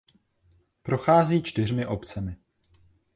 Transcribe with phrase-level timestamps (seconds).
[0.81, 2.35] Prochází čtyřmi obcemi.